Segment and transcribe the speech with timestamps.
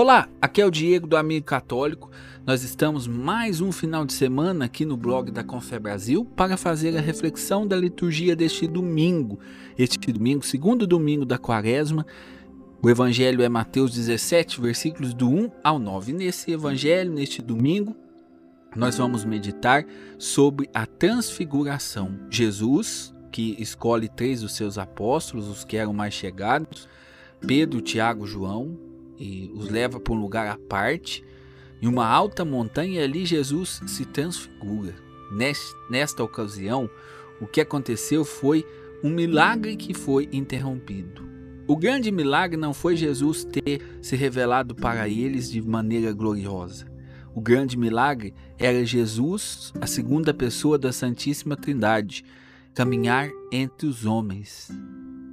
[0.00, 2.08] Olá, aqui é o Diego do Amigo Católico.
[2.46, 6.96] Nós estamos mais um final de semana aqui no blog da Confé Brasil para fazer
[6.96, 9.40] a reflexão da liturgia deste domingo.
[9.76, 12.06] Este domingo, segundo domingo da quaresma,
[12.80, 16.12] o evangelho é Mateus 17, versículos do 1 ao 9.
[16.12, 17.96] Nesse evangelho, neste domingo,
[18.76, 19.84] nós vamos meditar
[20.16, 22.20] sobre a transfiguração.
[22.30, 26.88] Jesus, que escolhe três dos seus apóstolos, os que eram mais chegados,
[27.40, 28.87] Pedro, Tiago, João,
[29.18, 31.24] e os leva para um lugar à parte,
[31.80, 34.94] em uma alta montanha, ali Jesus se transfigura.
[35.90, 36.90] Nesta ocasião,
[37.40, 38.66] o que aconteceu foi
[39.02, 41.28] um milagre que foi interrompido.
[41.66, 46.86] O grande milagre não foi Jesus ter se revelado para eles de maneira gloriosa.
[47.34, 52.24] O grande milagre era Jesus, a segunda pessoa da Santíssima Trindade,
[52.74, 54.70] caminhar entre os homens.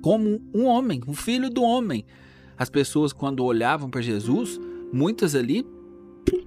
[0.00, 2.04] Como um homem, um filho do homem.
[2.56, 4.60] As pessoas, quando olhavam para Jesus,
[4.92, 5.66] muitas ali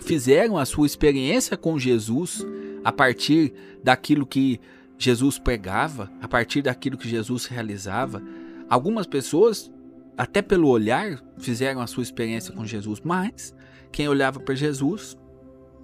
[0.00, 2.46] fizeram a sua experiência com Jesus
[2.84, 4.60] a partir daquilo que
[4.98, 8.22] Jesus pregava, a partir daquilo que Jesus realizava.
[8.68, 9.70] Algumas pessoas,
[10.16, 13.54] até pelo olhar, fizeram a sua experiência com Jesus, mas
[13.90, 15.16] quem olhava para Jesus,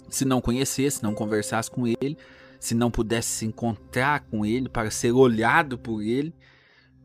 [0.09, 2.17] se não conhecesse, não conversasse com ele,
[2.59, 6.35] se não pudesse se encontrar com ele para ser olhado por ele,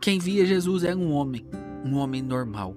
[0.02, 1.48] quem via Jesus era um homem,
[1.84, 2.76] um homem normal.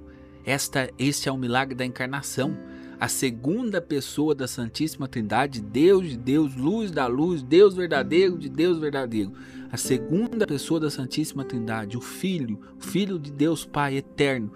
[0.49, 2.57] Esta, este é o milagre da encarnação
[3.01, 8.49] a segunda pessoa da Santíssima Trindade, Deus de Deus, luz da luz, Deus verdadeiro de
[8.49, 9.33] Deus verdadeiro.
[9.71, 14.53] A segunda pessoa da Santíssima Trindade, o Filho, o Filho de Deus Pai eterno.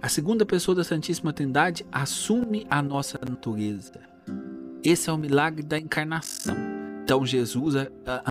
[0.00, 4.00] A segunda pessoa da Santíssima Trindade assume a nossa natureza.
[4.82, 6.67] Esse é o milagre da encarnação.
[7.08, 7.74] Então Jesus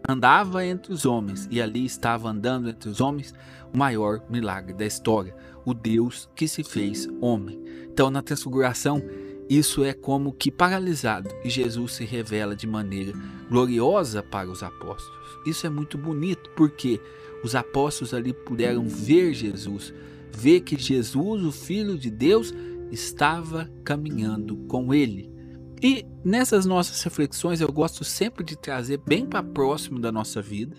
[0.08, 3.33] andava entre os homens e ali estava andando entre os homens
[3.73, 7.59] o maior milagre da história, o Deus que se fez homem.
[7.92, 9.02] Então na transfiguração
[9.50, 13.14] isso é como que paralisado e Jesus se revela de maneira
[13.49, 15.39] gloriosa para os apóstolos.
[15.43, 17.02] Isso é muito bonito porque
[17.43, 19.92] os apóstolos ali puderam ver Jesus,
[20.32, 22.54] ver que Jesus, o Filho de Deus,
[22.92, 25.36] estava caminhando com ele.
[25.82, 30.76] E nessas nossas reflexões eu gosto sempre de trazer bem para próximo da nossa vida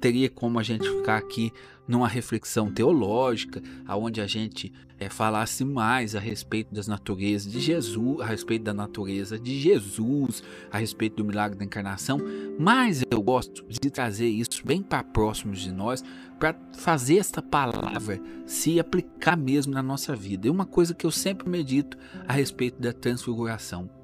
[0.00, 1.52] teria como a gente ficar aqui
[1.86, 8.20] numa reflexão teológica, aonde a gente é, falasse mais a respeito das naturezas de Jesus,
[8.20, 12.18] a respeito da natureza de Jesus, a respeito do milagre da encarnação,
[12.58, 16.02] mas eu gosto de trazer isso bem para próximos de nós,
[16.38, 20.48] para fazer esta palavra se aplicar mesmo na nossa vida.
[20.48, 23.99] É uma coisa que eu sempre medito a respeito da transfiguração.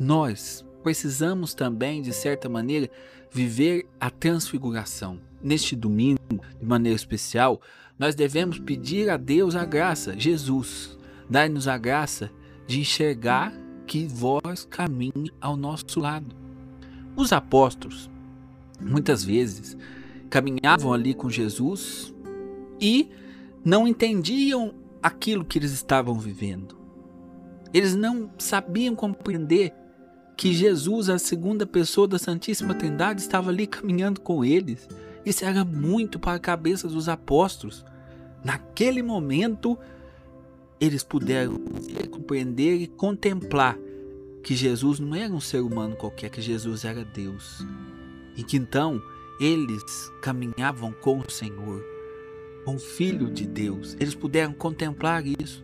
[0.00, 2.90] Nós precisamos também, de certa maneira,
[3.30, 6.18] viver a transfiguração neste domingo,
[6.58, 7.60] de maneira especial,
[7.98, 10.96] nós devemos pedir a Deus a graça, Jesus,
[11.28, 12.30] dai-nos a graça
[12.66, 13.52] de enxergar
[13.86, 16.34] que vós caminhe ao nosso lado.
[17.14, 18.10] Os apóstolos,
[18.80, 19.76] muitas vezes,
[20.30, 22.14] caminhavam ali com Jesus
[22.80, 23.10] e
[23.62, 24.72] não entendiam
[25.02, 26.78] aquilo que eles estavam vivendo.
[27.74, 29.74] Eles não sabiam compreender
[30.40, 34.88] que Jesus, a segunda pessoa da Santíssima Trindade, estava ali caminhando com eles
[35.24, 37.84] isso era muito para a cabeça dos apóstolos.
[38.42, 39.78] Naquele momento,
[40.80, 41.60] eles puderam
[42.10, 43.78] compreender e contemplar
[44.42, 47.64] que Jesus não era um ser humano qualquer, que Jesus era Deus.
[48.34, 49.00] E que então
[49.38, 49.82] eles
[50.22, 51.84] caminhavam com o Senhor,
[52.64, 53.94] com o Filho de Deus.
[54.00, 55.62] Eles puderam contemplar isso.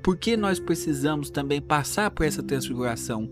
[0.00, 3.28] Por que nós precisamos também passar por essa transfiguração?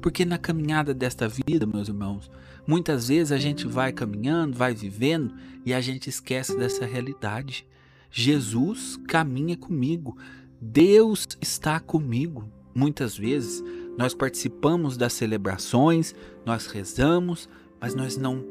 [0.00, 2.30] Porque na caminhada desta vida, meus irmãos,
[2.66, 5.32] Muitas vezes a gente vai caminhando, vai vivendo
[5.64, 7.64] e a gente esquece dessa realidade.
[8.10, 10.18] Jesus caminha comigo,
[10.60, 12.50] Deus está comigo.
[12.74, 13.62] Muitas vezes
[13.96, 16.12] nós participamos das celebrações,
[16.44, 17.48] nós rezamos,
[17.80, 18.44] mas nós não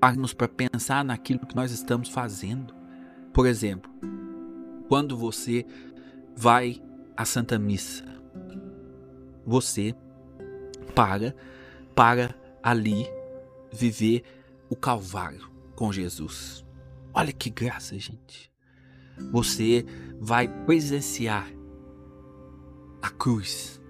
[0.00, 2.72] paramos para pensar naquilo que nós estamos fazendo.
[3.32, 3.90] Por exemplo,
[4.88, 5.66] quando você
[6.36, 6.80] vai
[7.16, 8.04] à Santa Missa,
[9.44, 9.94] você
[10.98, 11.32] para
[11.94, 13.06] para ali
[13.72, 14.24] viver
[14.68, 16.66] o Calvário com Jesus.
[17.14, 18.50] Olha que graça, gente.
[19.30, 19.86] Você
[20.18, 21.48] vai presenciar
[23.00, 23.80] a cruz.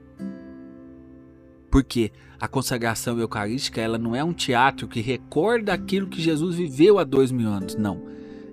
[1.70, 6.98] Porque a consagração eucarística ela não é um teatro que recorda aquilo que Jesus viveu
[6.98, 7.74] há dois mil anos.
[7.74, 8.02] Não.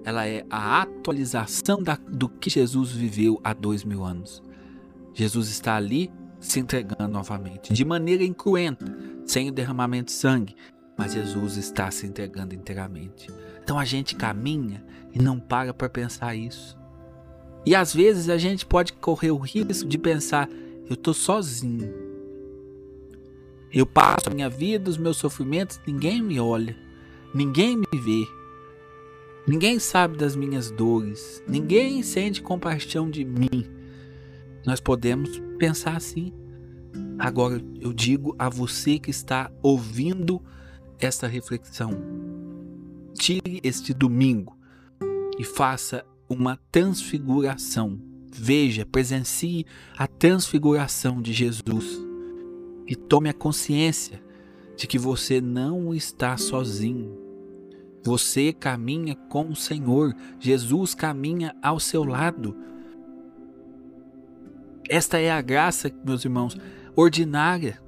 [0.06, 4.42] Ela é a atualização da, do que Jesus viveu há dois mil anos.
[5.14, 6.10] Jesus está ali
[6.46, 8.86] se entregando novamente, de maneira incruenta,
[9.26, 10.56] sem o derramamento de sangue,
[10.98, 13.30] mas Jesus está se entregando inteiramente.
[13.64, 16.78] Então a gente caminha e não para para pensar isso.
[17.66, 20.48] E às vezes a gente pode correr o risco de pensar:
[20.88, 21.92] Eu tô sozinho.
[23.74, 26.78] Eu passo a minha vida, os meus sofrimentos, ninguém me olha,
[27.34, 28.26] ninguém me vê.
[29.48, 33.66] Ninguém sabe das minhas dores, ninguém sente compaixão de mim.
[34.66, 36.34] Nós podemos pensar assim.
[37.18, 40.42] Agora eu digo a você que está ouvindo
[41.00, 41.92] esta reflexão:
[43.14, 44.58] tire este domingo
[45.38, 48.00] e faça uma transfiguração.
[48.38, 49.66] Veja, presencie
[49.98, 52.06] a transfiguração de Jesus
[52.86, 54.22] e tome a consciência
[54.76, 57.18] de que você não está sozinho.
[58.04, 62.56] Você caminha com o Senhor, Jesus caminha ao seu lado.
[64.90, 66.58] Esta é a graça, meus irmãos,
[66.96, 67.82] ordinária.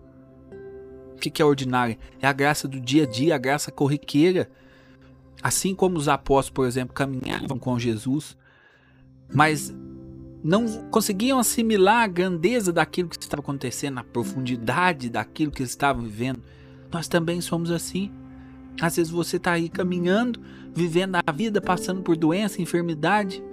[1.13, 1.97] O que é ordinária?
[2.21, 4.49] É a graça do dia a dia, a graça corriqueira.
[5.41, 8.35] Assim como os apóstolos, por exemplo, caminhavam com Jesus,
[9.33, 9.73] mas
[10.43, 16.03] não conseguiam assimilar a grandeza daquilo que estava acontecendo, a profundidade daquilo que eles estavam
[16.03, 16.41] vivendo.
[16.91, 18.11] Nós também somos assim.
[18.79, 20.39] Às vezes você está aí caminhando,
[20.73, 23.43] vivendo a vida, passando por doença, enfermidade,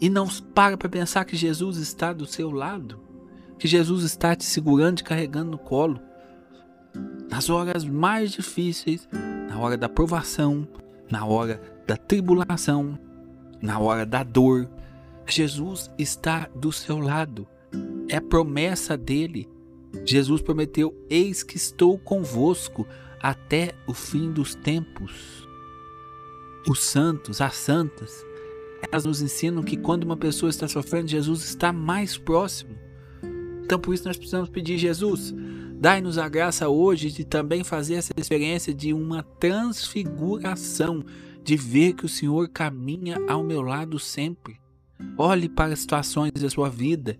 [0.00, 3.00] e não para para pensar que Jesus está do seu lado,
[3.58, 6.00] que Jesus está te segurando, te carregando no colo.
[7.30, 9.08] Nas horas mais difíceis,
[9.48, 10.66] na hora da provação,
[11.10, 12.98] na hora da tribulação,
[13.60, 14.68] na hora da dor,
[15.26, 17.46] Jesus está do seu lado.
[18.08, 19.48] É promessa dele.
[20.04, 22.86] Jesus prometeu: Eis que estou convosco
[23.20, 25.46] até o fim dos tempos.
[26.68, 28.24] Os santos, as santas,
[28.80, 32.76] elas nos ensinam que quando uma pessoa está sofrendo, Jesus está mais próximo.
[33.64, 35.34] Então por isso nós precisamos pedir Jesus,
[35.78, 41.04] dai-nos a graça hoje de também fazer essa experiência de uma transfiguração,
[41.42, 44.58] de ver que o Senhor caminha ao meu lado sempre.
[45.18, 47.18] Olhe para as situações da sua vida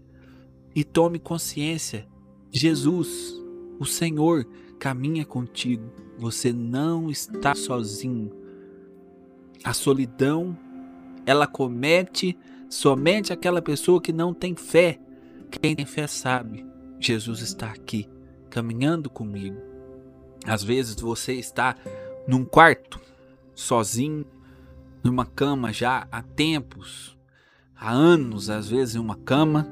[0.75, 2.07] e tome consciência.
[2.51, 3.35] Jesus,
[3.79, 4.47] o Senhor,
[4.79, 5.91] caminha contigo.
[6.19, 8.31] Você não está sozinho.
[9.65, 10.57] A solidão,
[11.27, 12.39] ela comete
[12.71, 14.99] somente aquela pessoa que não tem fé.
[15.51, 16.65] Quem tem fé sabe,
[16.99, 18.09] Jesus está aqui,
[18.49, 19.61] caminhando comigo.
[20.47, 21.77] Às vezes você está
[22.27, 23.01] num quarto,
[23.55, 24.25] sozinho,
[25.03, 27.17] numa cama já há tempos,
[27.77, 29.69] há anos, às vezes em uma cama,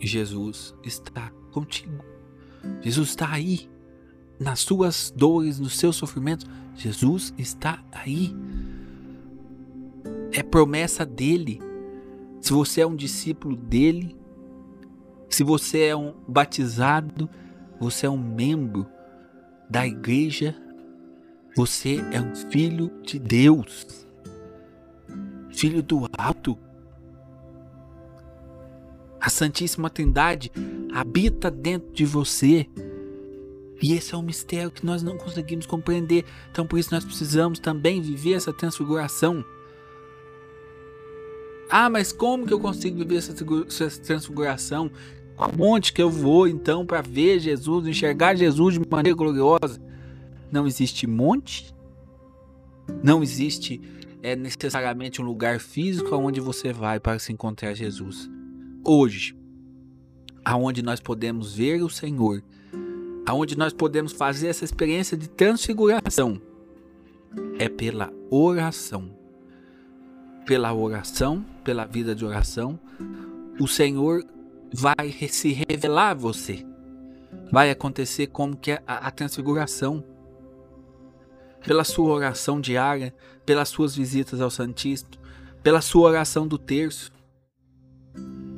[0.00, 2.04] e Jesus está contigo.
[2.80, 3.68] Jesus está aí
[4.38, 8.34] nas suas dores, nos seus sofrimentos, Jesus está aí.
[10.36, 11.62] É promessa dele.
[12.42, 14.14] Se você é um discípulo dele,
[15.30, 17.26] se você é um batizado,
[17.80, 18.86] você é um membro
[19.70, 20.54] da igreja,
[21.56, 24.06] você é um filho de Deus,
[25.48, 26.58] filho do alto.
[29.18, 30.52] A Santíssima Trindade
[30.92, 32.66] habita dentro de você.
[33.80, 36.26] E esse é um mistério que nós não conseguimos compreender.
[36.50, 39.42] Então, por isso, nós precisamos também viver essa transfiguração.
[41.70, 43.34] Ah, mas como que eu consigo viver essa
[44.02, 44.90] transfiguração?
[45.36, 49.80] Aonde que eu vou então para ver Jesus, enxergar Jesus de maneira gloriosa?
[50.50, 51.74] Não existe monte,
[53.02, 53.80] não existe
[54.22, 58.30] é, necessariamente um lugar físico aonde você vai para se encontrar Jesus.
[58.84, 59.36] Hoje,
[60.44, 62.42] aonde nós podemos ver o Senhor
[63.26, 66.40] aonde nós podemos fazer essa experiência de transfiguração
[67.58, 69.10] é pela oração.
[70.46, 72.78] Pela oração, pela vida de oração,
[73.58, 74.24] o Senhor
[74.72, 76.64] vai se revelar a você.
[77.50, 80.04] Vai acontecer como que é a, a transfiguração.
[81.66, 83.12] Pela sua oração diária,
[83.44, 85.10] pelas suas visitas ao Santíssimo,
[85.60, 87.10] pela sua oração do terço.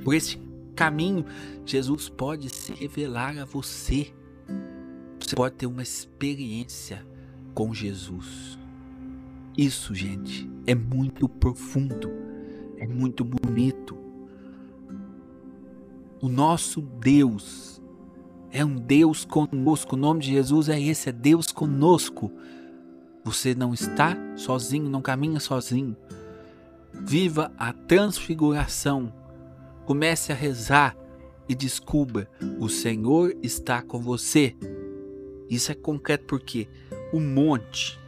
[0.04, 0.38] Por esse
[0.76, 1.24] caminho,
[1.64, 4.12] Jesus pode se revelar a você.
[5.18, 7.06] Você pode ter uma experiência
[7.54, 8.58] com Jesus.
[9.56, 12.27] Isso, gente, é muito profundo,
[12.78, 13.96] é muito bonito.
[16.20, 17.80] O nosso Deus
[18.50, 19.94] é um Deus conosco.
[19.94, 22.32] O nome de Jesus é esse, é Deus conosco.
[23.24, 25.96] Você não está sozinho, não caminha sozinho.
[26.92, 29.12] Viva a transfiguração.
[29.84, 30.96] Comece a rezar
[31.48, 34.56] e descubra: o Senhor está com você.
[35.48, 36.68] Isso é concreto porque
[37.12, 37.98] o monte,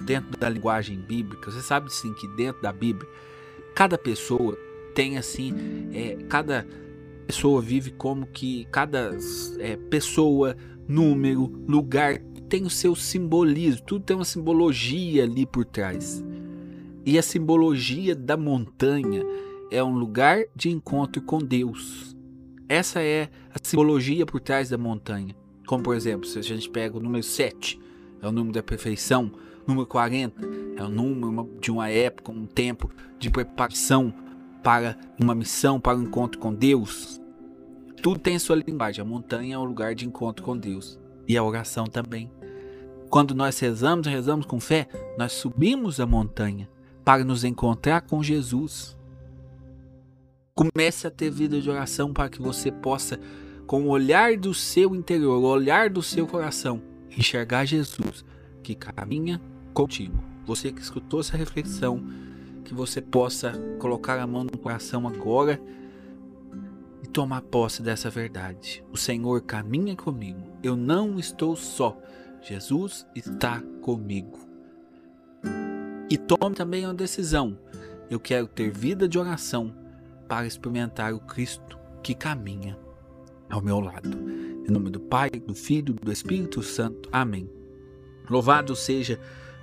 [0.00, 3.08] dentro da linguagem bíblica, você sabe sim que dentro da Bíblia,
[3.74, 4.56] cada pessoa
[4.94, 5.54] tem assim,
[5.92, 6.66] é, cada
[7.26, 9.16] pessoa vive como que cada
[9.58, 10.56] é, pessoa,
[10.88, 16.24] número, lugar tem o seu simbolismo, tudo tem uma simbologia ali por trás.
[17.04, 19.22] E a simbologia da montanha
[19.70, 22.16] é um lugar de encontro com Deus.
[22.68, 25.34] Essa é a simbologia por trás da montanha.
[25.66, 27.78] Como por exemplo, se a gente pega o número 7,
[28.22, 29.30] é o número da perfeição,
[29.68, 30.40] número 40
[30.76, 34.12] é o número de uma época, um tempo de preparação
[34.62, 37.20] para uma missão, para um encontro com Deus.
[38.02, 39.02] Tudo tem sua linguagem.
[39.02, 40.98] A montanha é o lugar de encontro com Deus.
[41.26, 42.30] E a oração também.
[43.10, 46.68] Quando nós rezamos, rezamos com fé, nós subimos a montanha
[47.04, 48.96] para nos encontrar com Jesus.
[50.54, 53.18] Comece a ter vida de oração para que você possa,
[53.66, 56.80] com o olhar do seu interior, o olhar do seu coração,
[57.16, 58.24] enxergar Jesus
[58.62, 59.40] que caminha
[59.72, 60.22] contigo.
[60.46, 62.02] Você que escutou essa reflexão,
[62.64, 65.60] que você possa colocar a mão no coração agora
[67.02, 68.84] e tomar posse dessa verdade.
[68.92, 70.42] O Senhor caminha comigo.
[70.62, 71.98] Eu não estou só.
[72.42, 74.38] Jesus está comigo.
[76.10, 77.58] E tome também uma decisão.
[78.10, 79.74] Eu quero ter vida de oração
[80.26, 82.78] para experimentar o Cristo que caminha
[83.50, 84.10] ao meu lado.
[84.66, 87.08] Em nome do Pai, do Filho do Espírito Santo.
[87.12, 87.50] Amém.
[88.28, 89.18] Louvado seja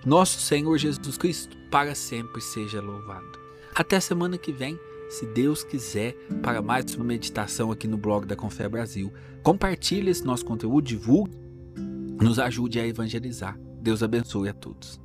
[0.06, 3.40] nosso Senhor Jesus Cristo, para sempre seja louvado.
[3.74, 8.36] Até semana que vem, se Deus quiser, para mais uma meditação aqui no blog da
[8.36, 9.12] Confé Brasil.
[9.44, 11.36] Compartilhe esse nosso conteúdo, divulgue,
[12.22, 13.58] nos ajude a evangelizar.
[13.82, 15.05] Deus abençoe a todos.